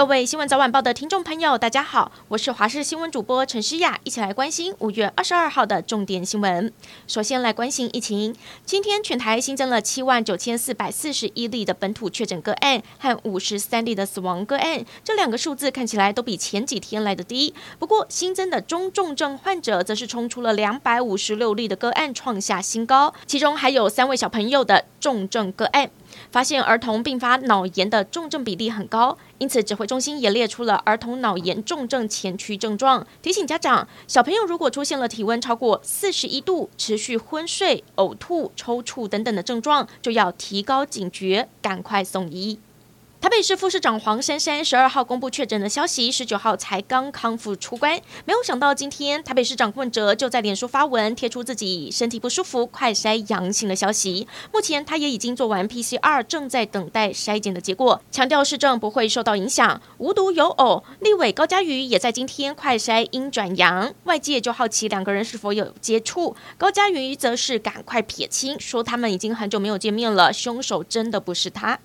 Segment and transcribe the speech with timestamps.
[0.00, 6.72] 各位新闻早晚报的听众朋友，大家好，我是华视新闻主播陈诗雅，一起来关心五月二十二号的重点新闻。
[7.06, 8.34] 首先来关心疫情，
[8.64, 17.52] 今天全台新增了七万九千四百四十一例的本土确诊个案和五十三例的死亡个案，这两个数字看起来都比前几天来得低。
[17.78, 25.90] 不过新增的中重症患者则是冲出了两百五十六例的个案，创下新高，其中还有三位小朋友的重症个案。
[26.30, 42.58] 发现儿童并发脑炎的重症比例很高，因此指挥中心也列出了儿童脑炎重症前驱症状，提醒家长，小朋友如果出现了体温超过四十一度、持续昏睡、呕吐、抽搐等等的症状，就要提高警觉，赶快送医。
[43.20, 54.26] 台北市副市长黄珊珊十二号公布确诊的消息，十九号才刚康复出关，没有想到今天台北市长柯文哲就在脸书发文贴出自己身体不舒服、快筛阳性的消息。
[54.50, 59.82] 目前他也已经做完 PCR，正在等待筛检的结果，强调市政不会受到影响。
[59.98, 66.34] 无独有偶，立委高嘉瑜也在今天快筛阴转阳，外界就好奇两个人是否有接触。
[66.56, 71.78] 高嘉瑜则是赶快撇清，说他们已经很久没有见面了，凶手真的不是他。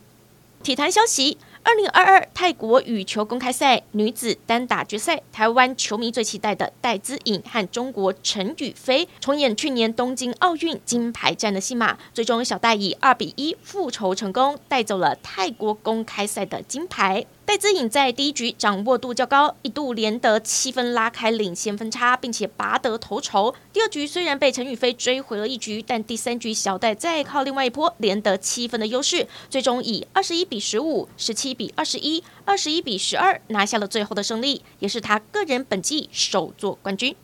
[0.66, 17.28] 体坛消息：二零二二泰国羽球公开赛女子单打决赛，台湾球迷最期待的戴资颖和中国陈雨菲重演去年东京奥运金牌战的戏码，最终小戴以二比一复仇成功，带走了泰国公开赛的金牌。
[17.46, 23.54] 戴资颖在第一局掌握度较高，一度连得七分拉开领先分差，并且拔得头筹。
[23.72, 37.16] 第二局虽然被陈宇飞追回了一局，但第三局小戴再靠另外一波连得七分的优势，最终以二十一比十五、十七比二十一、二十一比十二拿下了最后的胜利，也是他个人本季首座冠军。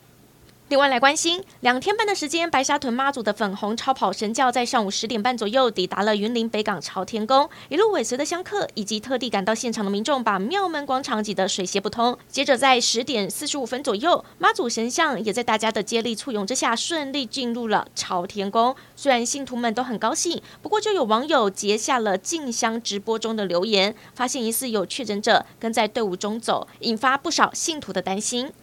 [0.72, 12.18] 另外来关心，两天半的时间，白沙屯妈祖的粉红超跑神轿在上午十点半左右抵达了云林北港朝天宫，一路尾随的香客以及特地赶到现场的民众，把庙门广场挤得水泄不通。
[12.30, 18.74] 接着在十点四十五分左右，妈祖神像也在大家的接力簇拥之下，顺利进入了朝天宫。
[18.96, 28.54] 虽然信徒们都很高兴，不过就有网友截下了进香直播中的留言，发现疑似有确诊者跟在队伍中走，引发不少信徒的担心。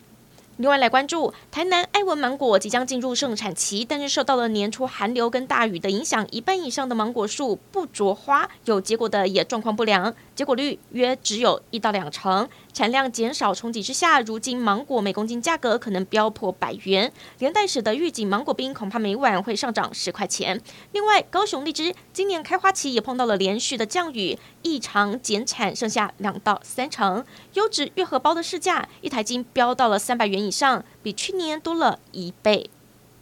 [0.59, 12.49] 另外来关注，台南爱文芒果即将进入盛产期，但是受到了年初寒流跟大雨的影响，一半以上的芒果树不着花，有结果的也状况不良，结果率约只有一到两成。
[12.79, 20.63] 产量减少冲击之下，如今芒果每公斤价格可能飙破百元，连带使得预警芒果冰恐怕每晚会上涨十块钱。
[20.93, 27.25] 另外，高雄荔枝今年开花期也碰到了连续的降雨，异常减产，剩下两到三成。
[27.55, 32.71] 优质月荷包的市价一台斤飙到了三百元以上，比去年多了一倍。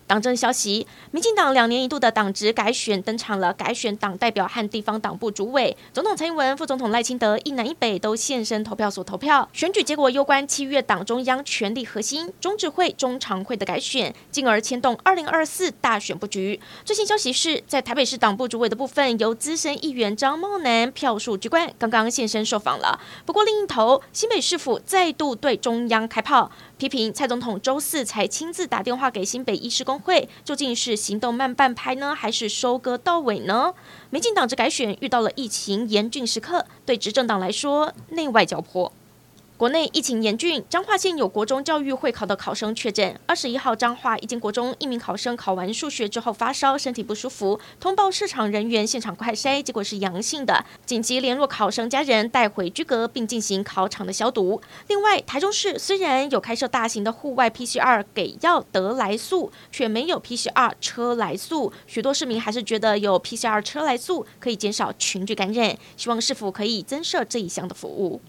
[0.06, 9.48] 党政消息，民进党两年一度的党职改选登场了，改选党代表和地方党部主委，总统蔡英文、副总统赖清德一南一北都现身投票所投票。
[9.52, 16.60] 选举结果攸关七月党中央权力核心中执会、中常会的改选，进而牵动二零二四大选布局。
[16.84, 23.00] 最新消息是在台北市党部主委的部分，由资深议员张茂南票数居冠，刚刚现身受访了。
[23.24, 26.52] 不过另一头，新北市府再度对中央开炮。
[26.78, 33.72] 批评蔡总统周四才亲自打电话给新北医师工会，究竟是行动慢半拍呢，还是收割到尾呢？
[34.10, 38.92] 民进党这改选遇到了疫情严峻时刻，对执政党来说内外交迫。
[39.58, 43.18] 国内疫情严峻，彰化县有国中教育会考的考生确诊。
[43.24, 54.60] 二十一号，彰化一间国中一名考生考完数学之后发烧，身体不舒服，通报市场人员现场快筛，结果是阳性的，紧急联络考生家人带回居隔，并进行考场的消毒。
[54.88, 68.20] 另外，台中市虽然有开设大型的户外 PCR 给药得来速，却没有 PCR 车来速，许多市民还是觉得有 PCR 车来速可以减少群聚感染，希望市府可以增设这一项的服务。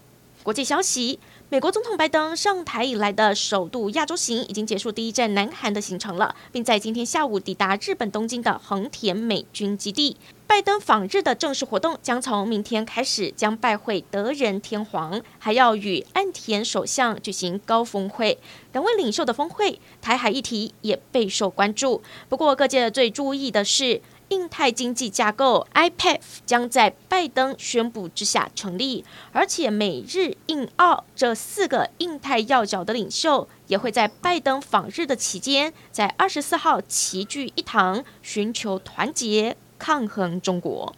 [0.44, 1.18] 国际消息：
[1.50, 10.16] 美国总统拜登上台以来的首度亚洲行已经结束第一站南韩的行程了，并在今天下午抵达日本东京的横田美军基地。
[10.46, 18.38] 拜登访日的正式活动将从明天开始，将拜会德仁天皇，还要与岸田首相举行高峰会。
[18.72, 22.00] 两位领袖的峰会，台海议题也备受关注。
[22.30, 24.00] 不过，各界最注意的是。
[24.28, 40.94] 印太经济架构 （IPEF） 将在拜登宣布之下成立，而且美日印澳这四个印太要角的领袖也会在拜登访日的期间，在二十四号齐聚一堂，寻求团结抗衡中国。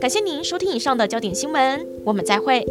[0.00, 2.62] 感谢您收听以上的焦点新闻，我们再会。